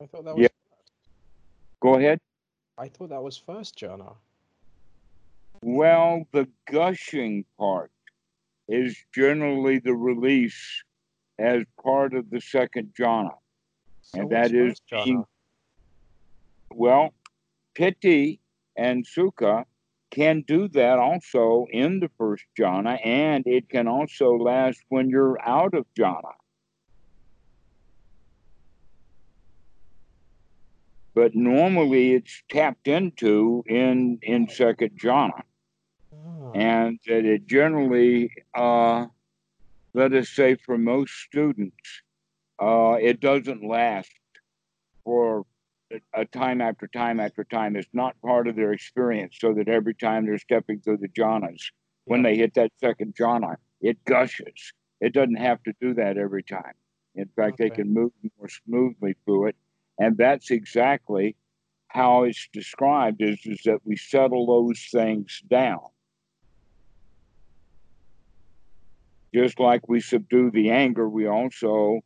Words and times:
I 0.00 0.06
thought 0.06 0.24
that 0.24 0.34
was. 0.36 0.42
Yeah. 0.42 0.48
Go 1.80 1.94
ahead. 1.94 2.20
I 2.76 2.88
thought 2.88 3.10
that 3.10 3.22
was 3.22 3.36
first 3.36 3.76
jhana. 3.78 4.14
Well, 5.62 6.24
the 6.32 6.48
gushing 6.70 7.44
part 7.58 7.90
is 8.68 8.96
generally 9.12 9.80
the 9.80 9.94
release 9.94 10.84
as 11.38 11.64
part 11.82 12.14
of 12.14 12.30
the 12.30 12.40
second 12.40 12.92
jhana. 12.98 13.34
So 14.02 14.20
And 14.20 14.30
that 14.30 14.52
is 14.52 14.80
jhana? 14.90 15.24
Well, 16.72 17.12
piti 17.74 18.40
and 18.76 19.04
sukha 19.04 19.64
can 20.10 20.42
do 20.46 20.68
that 20.68 20.98
also 20.98 21.66
in 21.70 22.00
the 22.00 22.10
first 22.16 22.44
jhana, 22.58 23.04
and 23.04 23.44
it 23.46 23.68
can 23.68 23.88
also 23.88 24.36
last 24.36 24.80
when 24.88 25.10
you're 25.10 25.40
out 25.42 25.74
of 25.74 25.86
jhana. 25.98 26.32
But 31.14 31.34
normally 31.34 32.14
it's 32.14 32.42
tapped 32.48 32.88
into 32.88 33.64
in 33.66 34.18
in 34.22 34.48
second 34.48 34.98
jhana, 35.00 35.42
Ah, 36.12 36.52
and 36.54 36.98
that 37.06 37.24
it 37.24 37.46
generally, 37.46 38.30
uh, 38.54 39.06
let 39.94 40.12
us 40.14 40.28
say, 40.30 40.54
for 40.56 40.78
most 40.78 41.12
students, 41.14 42.02
uh, 42.60 42.96
it 43.00 43.20
doesn't 43.20 43.64
last 43.64 44.10
for 45.04 45.46
a- 45.90 46.00
a 46.14 46.24
time 46.26 46.60
after 46.60 46.86
time 46.88 47.20
after 47.20 47.44
time. 47.44 47.76
It's 47.76 47.92
not 47.94 48.20
part 48.20 48.48
of 48.48 48.56
their 48.56 48.72
experience, 48.72 49.38
so 49.40 49.54
that 49.54 49.68
every 49.68 49.94
time 49.94 50.26
they're 50.26 50.38
stepping 50.38 50.80
through 50.80 50.98
the 50.98 51.08
jhanas, 51.08 51.72
when 52.04 52.22
they 52.22 52.36
hit 52.36 52.54
that 52.54 52.72
second 52.78 53.14
jhana, 53.16 53.56
it 53.80 54.04
gushes. 54.04 54.72
It 55.00 55.12
doesn't 55.14 55.36
have 55.36 55.62
to 55.64 55.72
do 55.80 55.94
that 55.94 56.18
every 56.18 56.42
time. 56.42 56.74
In 57.14 57.28
fact, 57.28 57.58
they 57.58 57.70
can 57.70 57.92
move 57.92 58.12
more 58.38 58.48
smoothly 58.48 59.14
through 59.24 59.46
it, 59.48 59.56
and 59.98 60.16
that's 60.16 60.50
exactly 60.50 61.36
how 61.88 62.24
it's 62.24 62.48
described. 62.52 63.20
Is 63.22 63.40
is 63.44 63.60
that 63.64 63.80
we 63.84 63.96
settle 63.96 64.46
those 64.46 64.86
things 64.92 65.42
down, 65.50 65.80
just 69.34 69.58
like 69.58 69.88
we 69.88 70.00
subdue 70.00 70.50
the 70.50 70.70
anger. 70.70 71.08
We 71.08 71.26
also 71.26 72.00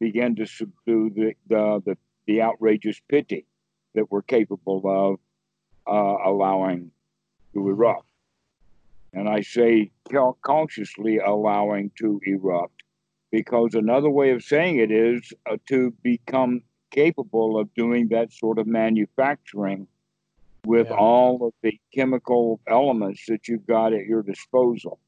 begin 0.00 0.36
to 0.36 0.46
subdue 0.46 1.10
the 1.14 1.34
the 1.48 1.82
the, 1.84 1.98
the 2.26 2.42
outrageous 2.42 3.00
piti 3.08 3.46
that 3.94 4.10
we're 4.10 4.22
capable 4.22 4.82
of 4.84 5.18
uh, 5.86 6.28
allowing 6.28 6.90
to 7.54 7.68
erupt. 7.68 8.06
And 9.12 9.28
I 9.28 9.40
say 9.40 9.92
consciously 10.42 11.18
allowing 11.18 11.90
to 11.98 12.20
erupt 12.24 12.82
because 13.32 13.74
another 13.74 14.10
way 14.10 14.30
of 14.30 14.42
saying 14.42 14.78
it 14.78 14.90
is 14.90 15.32
uh, 15.50 15.56
to 15.68 15.92
become 16.02 16.62
capable 17.06 17.58
of 17.60 17.72
doing 17.74 18.08
that 18.08 18.32
sort 18.32 18.58
of 18.58 18.66
manufacturing 18.66 19.86
with 20.64 20.88
Yeah. 20.88 20.96
all 20.96 21.46
of 21.46 21.52
the 21.62 21.78
chemical 21.94 22.58
elements 22.66 23.26
that 23.26 23.46
you've 23.46 23.66
got 23.66 23.92
at 23.92 24.06
your 24.06 24.22
disposal. 24.22 24.98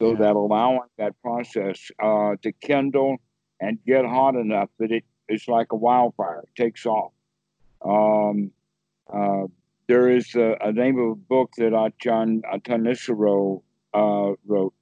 So 0.00 0.10
Yeah. 0.12 0.18
that 0.18 0.36
allowing 0.36 0.88
that 0.98 1.14
process 1.22 1.90
uh, 1.98 2.36
to 2.42 2.52
kindle 2.52 3.16
and 3.60 3.78
get 3.84 4.04
hot 4.04 4.34
enough 4.34 4.70
that 4.78 4.90
it's 5.28 5.46
like 5.48 5.72
a 5.72 5.76
wildfire, 5.76 6.42
it 6.48 6.54
takes 6.60 6.84
off. 6.86 7.12
Um, 7.82 8.50
uh, 9.08 9.46
there 9.86 10.08
is 10.10 10.34
a, 10.34 10.56
a 10.60 10.72
name 10.72 10.98
of 10.98 11.08
a 11.12 11.14
book 11.14 11.50
that 11.58 11.72
Achan 11.72 12.42
Thanissaro 12.42 13.62
uh, 13.94 14.32
wrote 14.46 14.74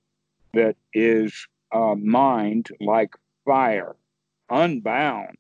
that 0.54 0.76
is 0.94 1.46
uh, 1.72 1.94
mind 1.94 2.69
like 2.80 3.14
fire, 3.44 3.96
unbound. 4.50 5.36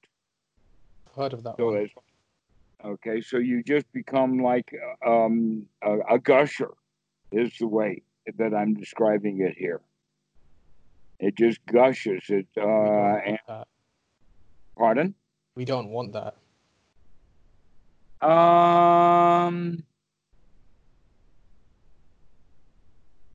Heard 1.18 1.32
of 1.32 1.42
that 1.42 1.56
So 1.56 1.86
okay. 2.84 3.20
So 3.20 3.38
you 3.38 3.64
just 3.64 3.90
become 3.92 4.38
like 4.38 4.72
um, 5.04 5.66
a, 5.82 6.14
a 6.14 6.18
gusher, 6.20 6.74
is 7.32 7.50
the 7.58 7.66
way 7.66 8.02
that 8.36 8.54
I'm 8.54 8.74
describing 8.74 9.40
it 9.40 9.56
here. 9.58 9.80
It 11.18 11.36
just 11.36 11.58
gushes. 11.66 12.22
It. 12.28 12.46
Uh, 12.56 12.62
and, 12.62 13.38
pardon. 14.76 15.16
we 15.56 15.64
don't 15.64 15.88
want 15.88 16.12
that. 16.12 16.36
Um, 18.24 19.82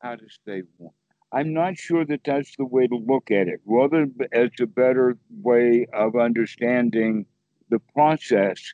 how 0.02 0.16
to 0.16 0.26
say 0.48 0.64
one. 0.78 0.94
I'm 1.34 1.54
not 1.54 1.78
sure 1.78 2.06
that 2.06 2.22
that's 2.24 2.56
the 2.56 2.66
way 2.66 2.88
to 2.88 2.96
look 2.96 3.30
at 3.30 3.50
it. 3.50 3.60
Rather, 3.66 4.08
it's 4.32 4.62
a 4.62 4.68
better 4.68 5.18
way 5.42 5.86
of 5.92 6.16
understanding 6.16 7.26
the 7.74 7.80
process 7.94 8.74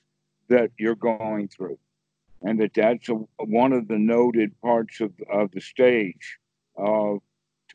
that 0.50 0.72
you're 0.78 0.94
going 0.94 1.48
through, 1.48 1.80
and 2.42 2.60
that 2.60 2.74
that's 2.74 3.08
a, 3.08 3.14
one 3.46 3.72
of 3.72 3.88
the 3.88 3.98
noted 3.98 4.52
parts 4.62 5.00
of, 5.00 5.14
of 5.32 5.52
the 5.52 5.62
stage 5.62 6.38
of 6.76 7.20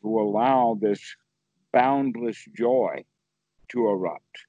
to 0.01 0.19
allow 0.19 0.77
this 0.79 1.15
boundless 1.73 2.45
joy 2.55 3.03
to 3.69 3.89
erupt 3.89 4.45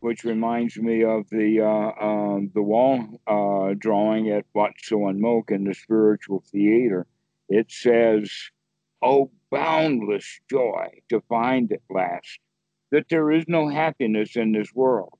which 0.00 0.24
reminds 0.24 0.78
me 0.78 1.04
of 1.04 1.28
the 1.28 1.60
uh, 1.60 1.92
um, 2.02 2.50
the 2.54 2.62
wall 2.62 3.20
uh, 3.26 3.74
drawing 3.78 4.30
at 4.30 4.46
Wat 4.54 4.72
Suan 4.82 5.20
Mokkh 5.20 5.50
in 5.50 5.64
the 5.64 5.74
spiritual 5.74 6.42
theater. 6.50 7.06
It 7.50 7.70
says, 7.70 8.32
"Oh, 9.02 9.30
boundless 9.50 10.40
joy 10.48 11.02
to 11.10 11.20
find 11.28 11.70
at 11.70 11.82
last 11.90 12.38
that 12.90 13.08
there 13.08 13.30
is 13.30 13.44
no 13.48 13.68
happiness 13.68 14.36
in 14.36 14.52
this 14.52 14.74
world." 14.74 15.18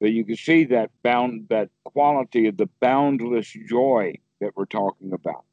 So 0.00 0.08
you 0.08 0.24
can 0.24 0.36
see 0.36 0.64
that 0.64 0.90
bound 1.02 1.48
that 1.48 1.70
quality 1.84 2.46
of 2.48 2.56
the 2.56 2.68
boundless 2.80 3.56
joy 3.68 4.14
that 4.40 4.56
we're 4.56 4.64
talking 4.64 5.12
about. 5.12 5.44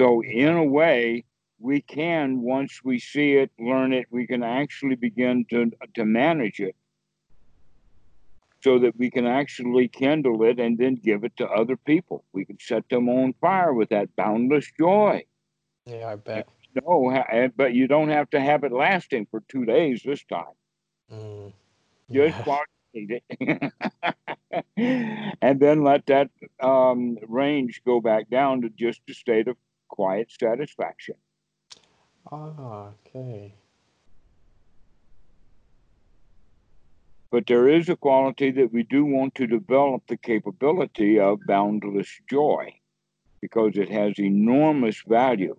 So 0.00 0.22
in 0.22 0.56
a 0.56 0.64
way, 0.64 1.24
we 1.58 1.80
can 1.82 2.40
once 2.40 2.82
we 2.82 2.98
see 2.98 3.34
it, 3.34 3.50
learn 3.58 3.92
it, 3.92 4.06
we 4.10 4.26
can 4.26 4.42
actually 4.42 4.96
begin 4.96 5.44
to 5.50 5.70
to 5.94 6.04
manage 6.04 6.58
it 6.58 6.74
so 8.62 8.78
that 8.78 8.96
we 8.96 9.10
can 9.10 9.26
actually 9.26 9.88
kindle 9.88 10.42
it 10.44 10.58
and 10.60 10.78
then 10.78 10.94
give 10.94 11.24
it 11.24 11.36
to 11.36 11.46
other 11.48 11.76
people. 11.76 12.24
We 12.32 12.44
can 12.44 12.58
set 12.60 12.88
them 12.88 13.08
on 13.08 13.34
fire 13.34 13.74
with 13.74 13.88
that 13.90 14.14
boundless 14.16 14.70
joy. 14.78 15.24
Yeah, 15.86 16.08
I 16.08 16.16
bet. 16.16 16.48
No, 16.74 17.24
but 17.56 17.74
you 17.74 17.86
don't 17.86 18.08
have 18.08 18.30
to 18.30 18.40
have 18.40 18.64
it 18.64 18.72
lasting 18.72 19.26
for 19.30 19.42
two 19.48 19.64
days 19.64 20.02
this 20.04 20.24
time. 20.24 20.54
Mm. 21.12 21.52
Just 22.10 22.38
Yeah. 22.38 22.44
while 22.44 22.62
you 22.92 23.20
it. 23.20 23.72
and 25.42 25.60
then 25.60 25.82
let 25.82 26.06
that 26.06 26.30
um, 26.60 27.18
range 27.26 27.82
go 27.84 28.00
back 28.00 28.30
down 28.30 28.62
to 28.62 28.68
just 28.70 29.00
a 29.08 29.14
state 29.14 29.48
of 29.48 29.56
quiet 29.88 30.30
satisfaction. 30.30 31.16
Ah, 32.30 32.92
okay. 33.06 33.54
But 37.30 37.46
there 37.46 37.66
is 37.66 37.88
a 37.88 37.96
quality 37.96 38.50
that 38.50 38.72
we 38.72 38.82
do 38.82 39.04
want 39.04 39.34
to 39.36 39.46
develop 39.46 40.06
the 40.06 40.18
capability 40.18 41.18
of 41.18 41.40
boundless 41.46 42.20
joy 42.28 42.74
because 43.40 43.76
it 43.76 43.90
has 43.90 44.18
enormous 44.18 45.02
value. 45.06 45.56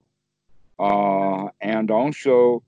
Uh, 0.84 1.48
and 1.62 1.90
also, 1.90 2.62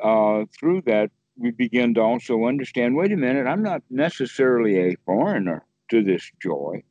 uh, 0.00 0.44
through 0.56 0.80
that, 0.82 1.10
we 1.36 1.50
begin 1.50 1.94
to 1.94 2.00
also 2.00 2.44
understand 2.44 2.94
wait 2.94 3.10
a 3.10 3.16
minute, 3.16 3.46
I'm 3.46 3.62
not 3.62 3.82
necessarily 3.90 4.78
a 4.78 4.96
foreigner 5.04 5.64
to 5.90 6.02
this 6.04 6.30
joy. 6.40 6.84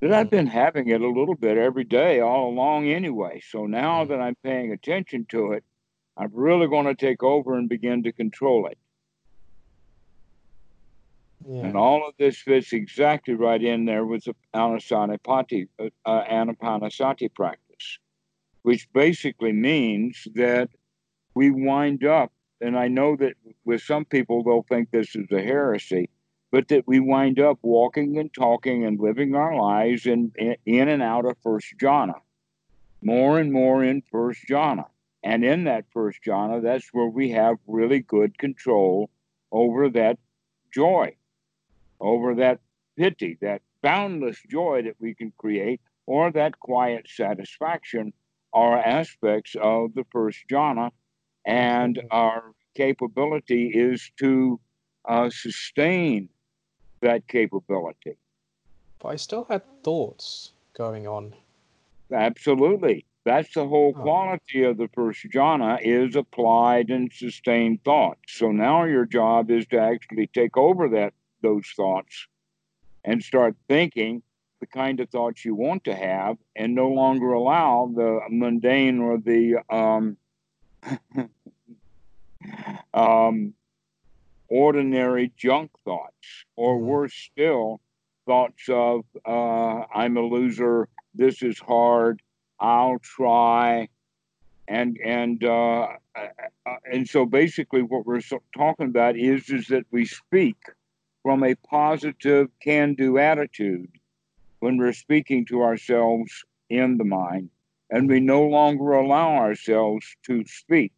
That 0.00 0.12
I've 0.12 0.28
been 0.28 0.46
having 0.46 0.88
it 0.90 1.00
a 1.00 1.08
little 1.08 1.34
bit 1.34 1.56
every 1.56 1.84
day 1.84 2.20
all 2.20 2.50
along 2.50 2.86
anyway. 2.86 3.40
So 3.48 3.64
now 3.64 4.04
that 4.04 4.20
I'm 4.20 4.36
paying 4.44 4.72
attention 4.72 5.24
to 5.30 5.52
it, 5.52 5.64
I'm 6.18 6.30
really 6.34 6.68
going 6.68 6.84
to 6.84 6.94
take 6.94 7.22
over 7.22 7.56
and 7.56 7.66
begin 7.66 8.02
to 8.02 8.12
control 8.12 8.66
it. 8.66 8.76
Yeah. 11.48 11.64
And 11.64 11.76
all 11.76 12.06
of 12.06 12.14
this 12.18 12.36
fits 12.38 12.74
exactly 12.74 13.34
right 13.34 13.62
in 13.62 13.86
there 13.86 14.04
with 14.04 14.24
the 14.24 14.34
anapanasati, 14.54 15.68
uh, 15.78 15.88
uh, 16.04 16.24
anapanasati 16.24 17.32
practice, 17.32 17.63
which 18.64 18.92
basically 18.92 19.52
means 19.52 20.26
that 20.34 20.68
we 21.34 21.50
wind 21.50 22.04
up, 22.04 22.32
and 22.60 22.76
I 22.76 22.88
know 22.88 23.16
that 23.16 23.34
with 23.64 23.82
some 23.82 24.04
people 24.04 24.42
they'll 24.42 24.66
think 24.68 24.90
this 24.90 25.14
is 25.14 25.30
a 25.30 25.40
heresy, 25.40 26.10
but 26.50 26.68
that 26.68 26.86
we 26.86 26.98
wind 26.98 27.38
up 27.38 27.58
walking 27.62 28.18
and 28.18 28.32
talking 28.34 28.84
and 28.84 28.98
living 28.98 29.34
our 29.34 29.56
lives 29.56 30.06
in, 30.06 30.32
in, 30.66 30.88
and 30.88 31.02
out 31.02 31.26
of 31.26 31.36
first 31.42 31.74
jhana, 31.80 32.20
more 33.02 33.38
and 33.38 33.52
more 33.52 33.84
in 33.84 34.02
first 34.02 34.40
jhana. 34.48 34.86
And 35.22 35.44
in 35.44 35.64
that 35.64 35.86
first 35.92 36.18
jhana, 36.26 36.62
that's 36.62 36.88
where 36.92 37.08
we 37.08 37.30
have 37.30 37.56
really 37.66 38.00
good 38.00 38.36
control 38.38 39.10
over 39.52 39.88
that 39.90 40.18
joy 40.72 41.16
over 42.04 42.34
that 42.34 42.60
piti, 42.96 43.38
that 43.40 43.62
boundless 43.82 44.38
joy 44.48 44.82
that 44.82 44.96
we 45.00 45.14
can 45.14 45.32
create, 45.38 45.80
or 46.06 46.30
that 46.30 46.60
quiet 46.60 47.06
satisfaction 47.08 48.12
are 48.54 48.78
aspects 48.78 49.56
of 49.60 49.94
the 49.94 50.04
first 50.10 50.38
jhana. 50.50 50.90
And 51.44 52.00
our 52.10 52.52
capability 52.74 53.66
is 53.74 54.10
to 54.20 54.58
uh, 55.06 55.28
sustain 55.30 56.30
that 57.02 57.28
capability. 57.28 58.16
But 59.00 59.08
I 59.08 59.16
still 59.16 59.44
had 59.50 59.62
thoughts 59.82 60.52
going 60.72 61.06
on. 61.06 61.34
Absolutely. 62.10 63.04
That's 63.24 63.52
the 63.54 63.66
whole 63.66 63.94
Oh. 63.96 64.02
quality 64.02 64.62
of 64.64 64.76
the 64.76 64.88
first 64.88 65.24
jhana 65.30 65.78
is 65.82 66.16
applied 66.16 66.90
and 66.90 67.12
sustained 67.12 67.82
thought. 67.84 68.18
So 68.26 68.52
now 68.52 68.84
your 68.84 69.06
job 69.06 69.50
is 69.50 69.66
to 69.68 69.78
actually 69.78 70.28
take 70.28 70.56
over 70.56 70.88
that 70.90 71.12
those 71.42 71.66
thoughts 71.76 72.26
and 73.04 73.22
start 73.22 73.56
thinking 73.68 74.22
the 74.64 74.78
kind 74.78 74.98
of 75.00 75.10
thoughts 75.10 75.44
you 75.44 75.54
want 75.54 75.84
to 75.84 75.94
have 75.94 76.38
and 76.56 76.74
no 76.74 76.88
longer 76.88 77.32
allow 77.32 77.92
the 77.94 78.20
mundane 78.30 78.98
or 78.98 79.18
the 79.18 79.56
um, 79.68 80.16
um, 82.94 83.52
ordinary 84.48 85.30
junk 85.36 85.70
thoughts, 85.84 86.46
or 86.56 86.78
Mhm. 86.78 86.84
worse 86.86 87.14
still, 87.14 87.80
thoughts 88.24 88.68
of 88.70 89.04
uh, 89.26 89.84
I'm 89.94 90.16
a 90.16 90.22
loser, 90.22 90.88
this 91.14 91.42
is 91.42 91.58
hard, 91.58 92.22
I'll 92.58 92.98
try, 93.00 93.88
and 94.66 94.96
and 95.04 95.44
uh, 95.44 95.88
uh, 96.16 96.76
and 96.90 97.06
so 97.06 97.26
basically 97.26 97.82
what 97.82 98.06
we're 98.06 98.22
talking 98.56 98.86
about 98.86 99.18
is 99.18 99.50
is 99.50 99.66
that 99.66 99.84
we 99.90 100.06
speak 100.06 100.56
from 101.22 101.44
a 101.44 101.54
positive 101.56 102.48
can-do 102.60 103.18
attitude 103.18 103.90
when 104.64 104.78
we're 104.78 104.94
speaking 104.94 105.44
to 105.44 105.60
ourselves 105.60 106.42
in 106.70 106.96
the 106.96 107.04
mind, 107.04 107.50
and 107.90 108.08
we 108.08 108.18
no 108.18 108.42
longer 108.44 108.92
allow 108.92 109.34
ourselves 109.34 110.16
to 110.24 110.42
speak 110.46 110.90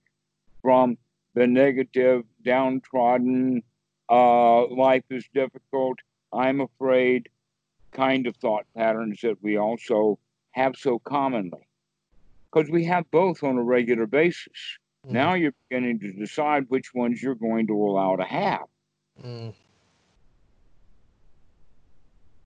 from 0.62 0.96
the 1.34 1.48
negative, 1.48 2.22
downtrodden, 2.44 3.60
uh, 4.08 4.68
life 4.68 5.02
is 5.10 5.24
difficult, 5.34 5.98
I'm 6.32 6.60
afraid 6.60 7.28
kind 7.90 8.28
of 8.28 8.36
thought 8.36 8.66
patterns 8.76 9.18
that 9.22 9.42
we 9.42 9.58
also 9.58 10.20
have 10.52 10.76
so 10.76 11.00
commonly. 11.00 11.66
Because 12.48 12.70
we 12.70 12.84
have 12.84 13.10
both 13.10 13.42
on 13.42 13.56
a 13.56 13.64
regular 13.64 14.06
basis. 14.06 14.78
Mm, 15.04 15.10
Now 15.10 15.34
you're 15.34 15.54
beginning 15.68 15.98
to 16.00 16.12
decide 16.12 16.66
which 16.68 16.94
ones 16.94 17.20
you're 17.20 17.34
going 17.34 17.66
to 17.66 17.74
allow 17.74 18.14
to 18.14 18.24
have. 18.24 18.66
mm, 19.20 19.52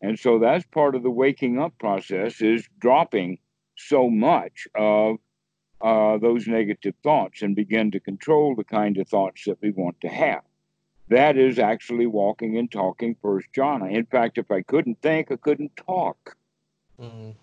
And 0.02 0.18
so 0.18 0.38
that's 0.38 0.64
part 0.66 0.94
of 0.94 1.02
the 1.02 1.10
waking 1.10 1.58
up 1.58 1.76
process 1.78 2.40
is 2.40 2.68
dropping 2.78 3.38
so 3.76 4.08
much 4.08 4.66
of 4.74 5.16
uh, 5.80 6.18
those 6.18 6.46
negative 6.46 6.94
thoughts 7.02 7.42
and 7.42 7.56
begin 7.56 7.90
to 7.90 8.00
control 8.00 8.54
the 8.54 8.64
kind 8.64 8.98
of 8.98 9.08
thoughts 9.08 9.44
that 9.46 9.58
we 9.62 9.70
want 9.70 10.00
to 10.02 10.08
have. 10.08 10.42
That 11.08 11.36
is 11.36 11.58
actually 11.58 12.06
walking 12.06 12.56
and 12.56 12.70
talking 12.70 13.16
first 13.20 13.48
jhana. 13.54 13.90
In 13.90 14.06
fact, 14.06 14.38
if 14.38 14.50
I 14.50 14.62
couldn't 14.62 15.00
think, 15.02 15.32
I 15.32 15.36
couldn't 15.36 15.76
talk. 15.76 16.36
mm, 17.00 17.34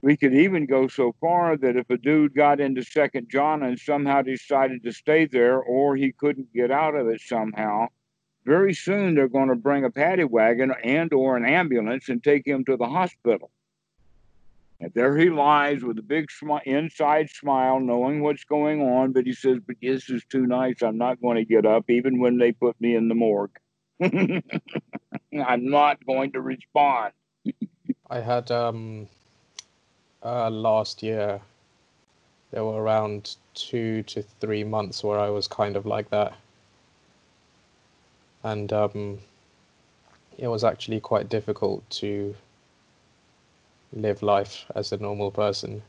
We 0.00 0.16
could 0.16 0.34
even 0.34 0.66
go 0.66 0.86
so 0.88 1.14
far 1.20 1.56
that 1.56 1.76
if 1.76 1.90
a 1.90 1.96
dude 1.96 2.34
got 2.34 2.60
into 2.60 2.84
second 2.84 3.28
jhana 3.30 3.68
and 3.68 3.78
somehow 3.78 4.22
decided 4.22 4.82
to 4.84 4.92
stay 4.92 5.26
there 5.26 5.58
or 5.60 5.96
he 5.96 6.12
couldn't 6.12 6.52
get 6.52 6.70
out 6.70 6.94
of 6.94 7.08
it 7.08 7.20
somehow, 7.20 7.88
very 8.44 8.74
soon 8.74 9.14
they're 9.14 9.28
going 9.28 9.48
to 9.48 9.54
bring 9.54 9.84
a 9.84 9.90
paddy 9.90 10.24
wagon 10.24 10.72
and 10.82 11.12
or 11.12 11.36
an 11.36 11.44
ambulance 11.44 12.08
and 12.08 12.22
take 12.22 12.46
him 12.46 12.64
to 12.64 12.76
the 12.76 12.86
hospital. 12.86 13.50
And 14.80 14.92
there 14.92 15.16
he 15.16 15.30
lies 15.30 15.82
with 15.82 15.98
a 15.98 16.02
big 16.02 16.28
smi- 16.28 16.62
inside 16.64 17.30
smile, 17.30 17.80
knowing 17.80 18.22
what's 18.22 18.44
going 18.44 18.82
on, 18.82 19.12
but 19.12 19.24
he 19.24 19.32
says, 19.32 19.58
But 19.66 19.76
this 19.80 20.10
is 20.10 20.24
too 20.28 20.46
nice. 20.46 20.82
I'm 20.82 20.98
not 20.98 21.22
going 21.22 21.36
to 21.36 21.44
get 21.44 21.64
up, 21.64 21.88
even 21.88 22.18
when 22.18 22.38
they 22.38 22.52
put 22.52 22.78
me 22.80 22.96
in 22.96 23.08
the 23.08 23.14
morgue. 23.14 23.56
I'm 24.02 24.42
not 25.70 26.04
going 26.04 26.32
to 26.32 26.40
respond. 26.40 27.12
I 28.10 28.20
had 28.20 28.50
um 28.50 29.08
uh 30.22 30.50
last 30.50 31.02
year 31.02 31.40
there 32.50 32.64
were 32.64 32.82
around 32.82 33.36
two 33.54 34.02
to 34.04 34.22
three 34.40 34.64
months 34.64 35.02
where 35.02 35.18
I 35.18 35.30
was 35.30 35.48
kind 35.48 35.76
of 35.76 35.86
like 35.86 36.10
that. 36.10 36.34
And 38.44 38.72
um 38.72 39.18
it 40.38 40.48
was 40.48 40.64
actually 40.64 41.00
quite 41.00 41.28
difficult 41.28 41.88
to 41.90 42.36
live 43.92 44.22
life 44.22 44.66
as 44.74 44.92
a 44.92 44.96
normal 44.98 45.30
person. 45.30 45.82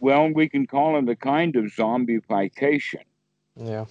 Well, 0.00 0.28
we 0.28 0.48
can 0.48 0.66
call 0.66 0.98
it 0.98 1.08
a 1.08 1.16
kind 1.16 1.56
of 1.56 1.66
zombification. 1.66 3.04
Yeah. 3.56 3.86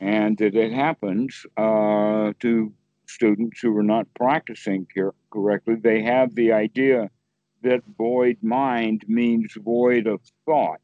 and 0.00 0.38
that 0.38 0.54
it 0.54 0.72
happens 0.72 1.46
uh, 1.56 2.32
to 2.40 2.72
students 3.06 3.60
who 3.60 3.76
are 3.76 3.82
not 3.82 4.06
practicing 4.14 4.86
cor- 4.92 5.14
correctly. 5.30 5.76
They 5.76 6.02
have 6.02 6.34
the 6.34 6.52
idea 6.52 7.10
that 7.62 7.82
void 7.98 8.38
mind 8.42 9.04
means 9.08 9.54
void 9.54 10.06
of 10.06 10.20
thought 10.46 10.80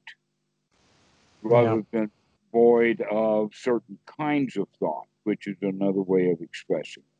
rather 1.43 1.85
than 1.93 2.11
void 2.53 3.01
of 3.11 3.55
certain 3.55 3.99
kinds 4.07 4.57
of 4.57 4.69
thought, 4.79 5.07
which 5.29 5.47
is 5.47 5.59
another 5.61 6.01
way 6.01 6.31
of 6.31 6.41
expressing 6.41 7.03
it, 7.03 7.19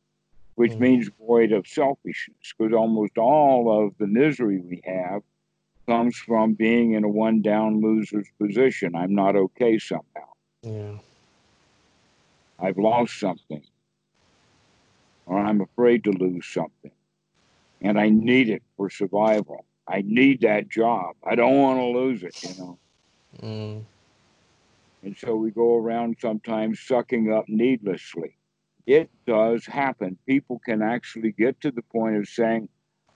which 0.55 0.71
Mm. 0.73 0.79
means 0.79 1.09
void 1.19 1.51
of 1.51 1.67
selfishness, 1.67 2.53
because 2.57 2.73
almost 2.73 3.19
all 3.19 3.61
of 3.85 3.95
the 3.99 4.07
misery 4.07 4.59
we 4.59 4.81
have 4.83 5.21
comes 5.85 6.17
from 6.17 6.53
being 6.53 6.93
in 6.93 7.03
a 7.03 7.07
one 7.07 7.39
down 7.43 7.81
loser's 7.81 8.27
position. 8.39 8.95
I'm 8.95 9.13
not 9.13 9.35
okay 9.35 9.77
somehow. 9.77 10.29
Yeah. 10.63 10.97
I've 12.57 12.79
lost 12.79 13.19
something, 13.19 13.63
or 15.27 15.37
I'm 15.37 15.61
afraid 15.61 16.03
to 16.05 16.11
lose 16.11 16.47
something, 16.47 16.91
and 17.79 17.99
I 17.99 18.09
need 18.09 18.49
it 18.49 18.63
for 18.75 18.89
survival. 18.89 19.65
I 19.87 20.01
need 20.01 20.41
that 20.41 20.67
job. 20.67 21.15
I 21.23 21.35
don't 21.35 21.59
want 21.61 21.79
to 21.79 21.85
lose 21.85 22.23
it, 22.23 22.35
you 22.41 22.55
know. 22.57 22.79
Mm, 23.41 23.83
And 25.03 25.15
so 25.17 25.35
we 25.35 25.51
go 25.51 25.75
around 25.75 26.17
sometimes 26.19 26.81
sucking 26.81 27.31
up 27.31 27.45
needlessly. 27.47 28.37
It 28.85 29.09
does 29.25 29.65
happen. 29.65 30.17
People 30.25 30.59
can 30.65 30.81
actually 30.81 31.31
get 31.31 31.61
to 31.61 31.71
the 31.71 31.83
point 31.83 32.17
of 32.17 32.27
saying, 32.27 32.69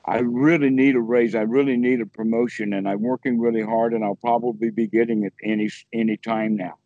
I 0.05 0.19
really 0.19 0.69
need 0.69 0.95
a 0.95 1.01
raise. 1.01 1.33
I 1.33 1.41
really 1.41 1.77
need 1.77 2.01
a 2.01 2.05
promotion, 2.05 2.73
and 2.73 2.87
I'm 2.87 3.01
working 3.01 3.39
really 3.39 3.61
hard, 3.61 3.93
and 3.93 4.03
I'll 4.03 4.15
probably 4.15 4.69
be 4.69 4.87
getting 4.87 5.23
it 5.23 5.33
any 5.43 5.69
any 5.93 6.17
time 6.17 6.57
now. 6.57 6.77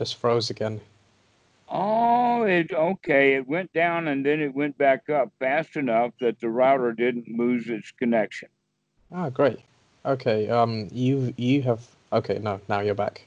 just 0.00 0.16
froze 0.16 0.48
again. 0.48 0.80
Oh, 2.50 2.90
okay. 2.92 3.34
It 3.34 3.46
went 3.46 3.72
down 3.72 4.08
and 4.08 4.26
then 4.26 4.40
it 4.40 4.54
went 4.54 4.76
back 4.76 5.08
up 5.08 5.30
fast 5.38 5.76
enough 5.76 6.12
that 6.20 6.40
the 6.40 6.48
router 6.48 6.92
didn't 6.92 7.28
lose 7.28 7.68
its 7.68 7.92
connection. 7.92 8.48
Ah, 9.12 9.28
great. 9.28 9.60
Okay. 10.04 10.48
Um, 10.48 10.88
you 10.92 11.32
you 11.36 11.62
have 11.62 11.86
okay. 12.12 12.38
No, 12.38 12.60
now 12.68 12.80
you're 12.80 12.94
back. 12.94 13.26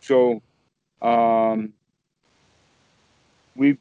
So, 0.00 0.42
um, 1.02 1.72
we 3.54 3.78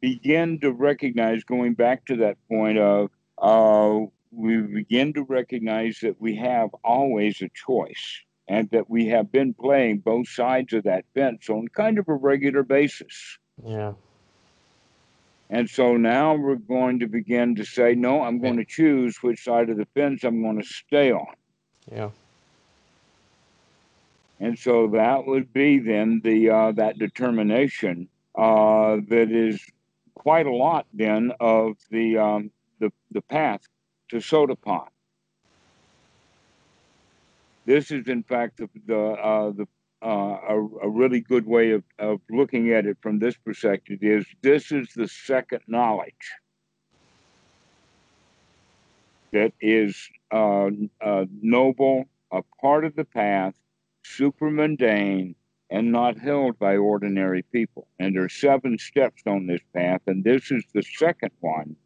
begin 0.00 0.58
to 0.60 0.72
recognize, 0.72 1.44
going 1.44 1.74
back 1.74 2.04
to 2.06 2.16
that 2.16 2.36
point 2.48 2.78
of, 2.78 3.10
uh, 3.38 4.06
we 4.30 4.58
begin 4.58 5.12
to 5.14 5.22
recognize 5.22 5.98
that 6.00 6.20
we 6.20 6.36
have 6.36 6.70
always 6.84 7.40
a 7.42 7.48
choice 7.54 8.22
and 8.48 8.70
that 8.70 8.88
we 8.88 9.06
have 9.06 9.30
been 9.30 9.54
playing 9.54 9.98
both 9.98 10.28
sides 10.28 10.72
of 10.72 10.84
that 10.84 11.04
fence 11.14 11.50
on 11.50 11.68
kind 11.68 11.98
of 11.98 12.08
a 12.08 12.14
regular 12.14 12.62
basis. 12.62 13.38
Yeah. 13.64 13.92
And 15.50 15.68
so 15.68 15.96
now 15.96 16.34
we're 16.34 16.56
going 16.56 16.98
to 17.00 17.06
begin 17.06 17.54
to 17.56 17.64
say, 17.64 17.94
no, 17.94 18.22
I'm 18.22 18.40
going 18.40 18.58
to 18.58 18.64
choose 18.64 19.16
which 19.22 19.44
side 19.44 19.70
of 19.70 19.76
the 19.76 19.86
fence 19.94 20.24
I'm 20.24 20.42
going 20.42 20.60
to 20.60 20.66
stay 20.66 21.10
on. 21.12 21.34
Yeah. 21.90 22.10
And 24.40 24.58
so 24.58 24.88
that 24.88 25.26
would 25.26 25.52
be 25.52 25.78
then 25.78 26.20
the 26.22 26.50
uh, 26.50 26.72
that 26.72 26.98
determination 26.98 28.08
uh, 28.36 28.98
that 29.08 29.30
is 29.30 29.60
quite 30.14 30.46
a 30.46 30.54
lot 30.54 30.86
then 30.92 31.32
of 31.40 31.76
the 31.90 32.18
um, 32.18 32.50
the 32.78 32.92
the 33.10 33.22
path 33.22 33.62
to 34.08 34.16
Sotapan. 34.16 34.88
This 37.66 37.90
is 37.90 38.08
in 38.08 38.22
fact 38.22 38.56
the 38.56 38.68
the 38.86 38.98
uh, 38.98 39.50
the 39.50 39.66
uh, 40.00 40.38
a, 40.48 40.68
a 40.82 40.88
really 40.88 41.20
good 41.20 41.46
way 41.46 41.72
of, 41.72 41.82
of 41.98 42.20
looking 42.30 42.72
at 42.72 42.86
it 42.86 42.96
from 43.02 43.18
this 43.18 43.36
perspective 43.36 43.98
is 44.00 44.24
this 44.42 44.70
is 44.70 44.88
the 44.94 45.08
second 45.08 45.60
knowledge 45.66 46.12
that 49.32 49.52
is 49.60 50.08
uh, 50.30 50.70
uh, 51.00 51.24
noble, 51.42 52.04
a 52.32 52.42
part 52.60 52.84
of 52.84 52.94
the 52.94 53.04
path, 53.04 53.54
super 54.04 54.50
mundane, 54.50 55.34
and 55.70 55.92
not 55.92 56.16
held 56.18 56.58
by 56.58 56.76
ordinary 56.76 57.42
people. 57.42 57.88
And 57.98 58.14
there 58.14 58.24
are 58.24 58.28
seven 58.28 58.78
steps 58.78 59.22
on 59.26 59.46
this 59.46 59.60
path, 59.74 60.00
and 60.06 60.24
this 60.24 60.50
is 60.50 60.64
the 60.72 60.82
second 60.82 61.32
one 61.40 61.76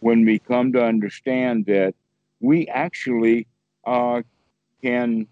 when 0.00 0.24
we 0.24 0.38
come 0.38 0.72
to 0.72 0.84
understand 0.84 1.66
that 1.66 1.94
we 2.40 2.66
actually 2.68 3.46
uh, 3.84 4.22
can 4.82 5.26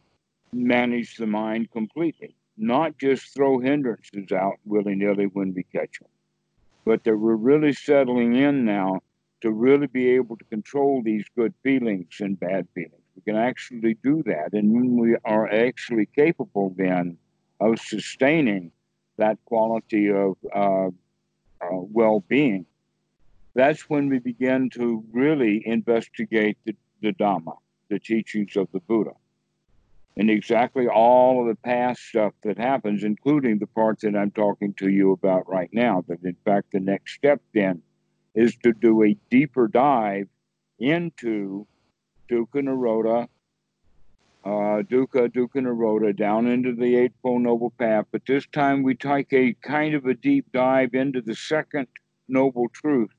manage 0.52 1.16
the 1.16 1.26
mind 1.26 1.70
completely, 1.70 2.34
not 2.56 2.98
just 2.98 3.34
throw 3.34 3.58
hindrances 3.58 4.32
out 4.32 4.54
willy 4.64 4.94
nilly 4.94 5.26
when 5.26 5.54
we 5.54 5.62
catch 5.64 6.00
them, 6.00 6.08
but 6.84 7.04
that 7.04 7.16
we're 7.16 7.36
really 7.36 7.72
settling 7.72 8.34
in 8.34 8.64
now 8.64 9.00
to 9.42 9.52
really 9.52 9.86
be 9.86 10.10
able 10.10 10.36
to 10.36 10.44
control 10.46 11.02
these 11.04 11.24
good 11.36 11.52
feelings 11.62 12.16
and 12.20 12.40
bad 12.40 12.66
feelings. 12.74 13.02
We 13.14 13.22
can 13.22 13.36
actually 13.36 13.94
do 14.02 14.22
that. 14.24 14.52
And 14.52 14.72
when 14.72 14.96
we 14.96 15.16
are 15.24 15.48
actually 15.48 16.06
capable 16.06 16.74
then 16.76 17.18
of 17.60 17.78
sustaining 17.78 18.72
that 19.18 19.38
quality 19.44 20.10
of 20.10 20.36
uh, 20.54 20.88
uh, 20.88 20.90
well 21.70 22.20
being, 22.28 22.66
that's 23.56 23.88
when 23.88 24.10
we 24.10 24.18
begin 24.18 24.68
to 24.68 25.02
really 25.12 25.62
investigate 25.66 26.58
the, 26.66 26.76
the 27.00 27.12
Dhamma, 27.12 27.56
the 27.88 27.98
teachings 27.98 28.54
of 28.54 28.68
the 28.72 28.80
Buddha. 28.80 29.12
And 30.18 30.30
exactly 30.30 30.88
all 30.88 31.40
of 31.40 31.48
the 31.48 31.62
past 31.62 32.02
stuff 32.02 32.34
that 32.42 32.58
happens, 32.58 33.02
including 33.02 33.58
the 33.58 33.66
part 33.66 34.00
that 34.00 34.14
I'm 34.14 34.30
talking 34.30 34.74
to 34.74 34.90
you 34.90 35.12
about 35.12 35.48
right 35.48 35.70
now. 35.72 36.04
That 36.06 36.22
in 36.22 36.36
fact, 36.44 36.72
the 36.72 36.80
next 36.80 37.14
step 37.14 37.40
then 37.54 37.82
is 38.34 38.54
to 38.56 38.74
do 38.74 39.02
a 39.02 39.16
deeper 39.30 39.68
dive 39.68 40.28
into 40.78 41.66
Dukkha 42.30 42.62
Nirodha, 42.62 43.26
uh, 44.44 44.82
Dukkha, 44.82 45.32
Dukkha 45.32 45.56
Nirodha, 45.56 46.14
down 46.14 46.46
into 46.46 46.74
the 46.74 46.96
Eightfold 46.96 47.40
Noble 47.40 47.70
Path. 47.70 48.04
But 48.12 48.26
this 48.26 48.46
time 48.52 48.82
we 48.82 48.94
take 48.94 49.32
a 49.32 49.54
kind 49.62 49.94
of 49.94 50.04
a 50.04 50.14
deep 50.14 50.46
dive 50.52 50.94
into 50.94 51.22
the 51.22 51.34
second 51.34 51.88
noble 52.28 52.68
truth 52.68 53.10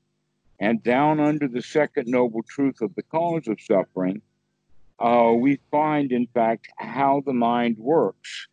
and 0.60 0.82
down 0.82 1.20
under 1.20 1.46
the 1.48 1.62
second 1.62 2.08
noble 2.08 2.42
truth 2.42 2.80
of 2.80 2.94
the 2.94 3.02
cause 3.02 3.46
of 3.48 3.60
suffering. 3.60 4.20
Uh, 4.98 5.32
we 5.36 5.60
find, 5.70 6.10
in 6.10 6.26
fact, 6.26 6.68
how 6.76 7.22
the 7.24 7.32
mind 7.32 7.78
works 7.78 8.48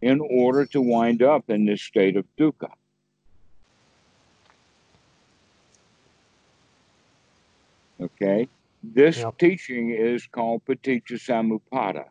in 0.00 0.20
order 0.20 0.64
to 0.66 0.80
wind 0.80 1.22
up 1.22 1.50
in 1.50 1.66
this 1.66 1.82
state 1.82 2.16
of 2.16 2.24
dukkha. 2.38 2.70
Okay. 8.00 8.48
This 8.82 9.18
yep. 9.18 9.38
teaching 9.38 9.90
is 9.90 10.26
called 10.26 10.64
Paticca 10.64 11.12
Samuppada 11.12 12.06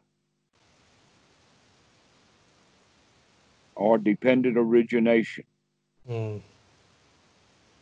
or 3.75 3.97
dependent 3.97 4.57
origination. 4.57 5.43
Mm. 6.09 6.41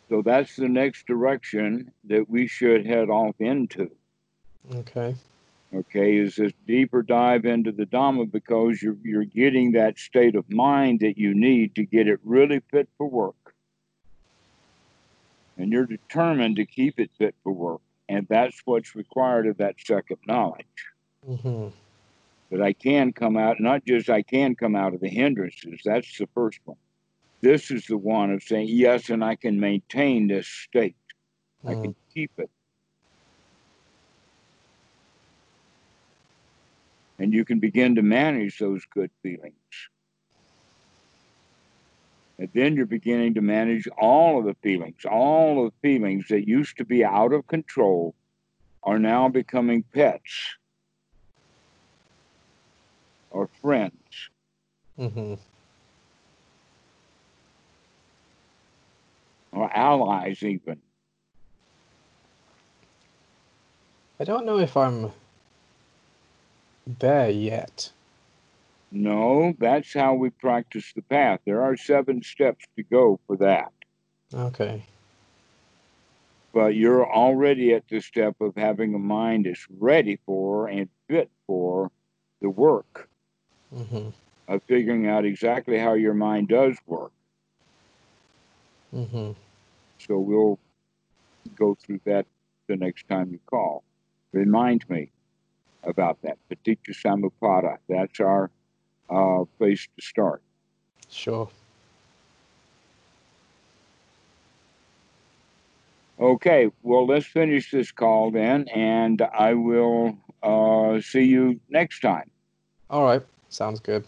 So 0.09 0.23
that's 0.23 0.55
the 0.55 0.67
next 0.67 1.05
direction 1.05 1.91
that 2.05 2.27
we 2.27 2.47
should 2.47 2.85
head 2.85 3.09
off 3.09 3.35
into. 3.39 3.91
Okay. 4.73 5.15
Okay, 5.73 6.17
is 6.17 6.35
this 6.35 6.51
deeper 6.67 7.03
dive 7.03 7.45
into 7.45 7.71
the 7.71 7.85
Dhamma 7.85 8.31
because 8.31 8.81
you're 8.81 8.97
you're 9.03 9.23
getting 9.23 9.73
that 9.73 9.99
state 9.99 10.35
of 10.35 10.49
mind 10.49 11.01
that 11.01 11.15
you 11.15 11.35
need 11.35 11.75
to 11.75 11.83
get 11.83 12.07
it 12.07 12.19
really 12.23 12.61
fit 12.71 12.89
for 12.97 13.07
work. 13.07 13.53
And 15.57 15.71
you're 15.71 15.85
determined 15.85 16.55
to 16.55 16.65
keep 16.65 16.99
it 16.99 17.11
fit 17.19 17.35
for 17.43 17.53
work. 17.53 17.81
And 18.07 18.25
that's 18.27 18.59
what's 18.65 18.95
required 18.95 19.45
of 19.45 19.57
that 19.57 19.75
second 19.77 20.17
knowledge. 20.25 20.65
Mm-hmm. 21.29 21.67
That 22.49 22.61
I 22.63 22.73
can 22.73 23.13
come 23.13 23.37
out, 23.37 23.59
not 23.59 23.85
just 23.85 24.09
I 24.09 24.23
can 24.23 24.55
come 24.55 24.75
out 24.75 24.95
of 24.95 25.01
the 25.01 25.09
hindrances, 25.09 25.81
that's 25.85 26.17
the 26.17 26.27
first 26.33 26.61
one. 26.65 26.77
This 27.41 27.71
is 27.71 27.85
the 27.85 27.97
one 27.97 28.31
of 28.31 28.43
saying, 28.43 28.67
yes, 28.69 29.09
and 29.09 29.23
I 29.23 29.35
can 29.35 29.59
maintain 29.59 30.27
this 30.27 30.47
state, 30.47 30.95
mm-hmm. 31.63 31.69
I 31.69 31.73
can 31.73 31.91
mm-hmm. 31.91 32.13
keep 32.13 32.31
it. 32.37 32.49
And 37.17 37.33
you 37.33 37.43
can 37.43 37.59
begin 37.59 37.95
to 37.95 38.01
manage 38.01 38.59
those 38.59 38.85
good 38.85 39.11
feelings. 39.21 39.53
And 42.37 42.49
then 42.53 42.77
you're 42.77 42.85
beginning 42.85 43.33
to 43.33 43.41
manage 43.41 43.87
all 43.97 44.39
of 44.39 44.45
the 44.45 44.55
feelings. 44.63 45.03
All 45.03 45.65
of 45.65 45.73
the 45.73 45.89
feelings 45.89 46.27
that 46.29 46.47
used 46.47 46.77
to 46.77 46.85
be 46.85 47.03
out 47.03 47.33
of 47.33 47.45
control 47.47 48.15
are 48.83 48.97
now 48.97 49.27
becoming 49.27 49.83
pets 49.93 50.55
or 53.29 53.49
friends. 53.61 54.29
Mm-hmm. 54.97 55.33
Or 59.51 59.75
allies, 59.75 60.43
even. 60.43 60.79
I 64.19 64.23
don't 64.25 64.45
know 64.45 64.59
if 64.59 64.75
I'm 64.75 65.11
there 66.85 67.29
yet. 67.29 67.91
No, 68.91 69.53
that's 69.59 69.93
how 69.93 70.15
we 70.15 70.31
practice 70.31 70.91
the 70.95 71.01
path. 71.03 71.39
There 71.45 71.61
are 71.61 71.77
seven 71.77 72.23
steps 72.23 72.65
to 72.75 72.83
go 72.83 73.19
for 73.27 73.37
that. 73.37 73.71
Okay. 74.33 74.83
But 76.53 76.75
you're 76.75 77.07
already 77.07 77.73
at 77.73 77.87
the 77.87 78.01
step 78.01 78.35
of 78.41 78.55
having 78.55 78.95
a 78.95 78.99
mind 78.99 79.45
that's 79.45 79.67
ready 79.79 80.19
for 80.25 80.67
and 80.67 80.89
fit 81.07 81.29
for 81.45 81.91
the 82.41 82.49
work 82.49 83.07
mm-hmm. 83.73 84.09
of 84.47 84.63
figuring 84.63 85.07
out 85.07 85.25
exactly 85.25 85.77
how 85.77 85.93
your 85.93 86.15
mind 86.15 86.47
does 86.47 86.75
work. 86.87 87.11
Mm-hmm. 88.93 89.31
So 89.99 90.19
we'll 90.19 90.59
go 91.55 91.75
through 91.75 91.99
that 92.05 92.25
the 92.67 92.75
next 92.75 93.07
time 93.07 93.31
you 93.31 93.39
call. 93.45 93.83
Remind 94.31 94.89
me 94.89 95.11
about 95.83 96.21
that. 96.23 96.37
Paticca 96.49 96.91
Samuppada. 96.91 97.77
That's 97.87 98.19
our 98.19 98.49
uh, 99.09 99.45
place 99.57 99.87
to 99.97 100.05
start. 100.05 100.41
Sure. 101.09 101.49
Okay, 106.19 106.69
well, 106.83 107.07
let's 107.07 107.25
finish 107.25 107.71
this 107.71 107.91
call 107.91 108.29
then, 108.29 108.67
and 108.67 109.21
I 109.21 109.53
will 109.53 110.17
uh, 110.43 110.99
see 110.99 111.23
you 111.23 111.61
next 111.69 112.01
time. 112.01 112.29
All 112.89 113.05
right, 113.05 113.21
sounds 113.47 113.79
good. 113.79 114.05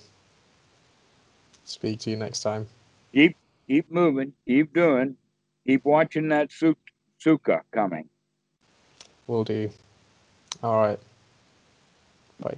Speak 1.63 1.99
to 1.99 2.09
you 2.09 2.17
next 2.17 2.41
time. 2.41 2.67
Keep 3.13 3.37
keep 3.71 3.89
moving, 3.89 4.33
keep 4.45 4.73
doing, 4.73 5.15
keep 5.65 5.85
watching 5.85 6.27
that 6.27 6.51
su- 6.51 6.75
sukha 7.23 7.61
coming. 7.71 8.09
Will 9.27 9.45
do. 9.45 9.69
All 10.61 10.77
right. 10.81 10.99
Bye. 12.41 12.57